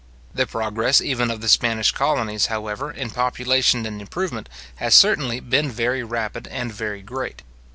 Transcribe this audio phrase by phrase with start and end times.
[0.33, 5.69] The progress even of the Spanish colonies, however, in population and improvement, has certainly been
[5.71, 7.43] very rapid and very great.